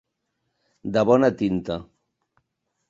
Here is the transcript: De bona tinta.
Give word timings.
De 0.95 1.03
bona 1.11 1.31
tinta. 1.43 1.81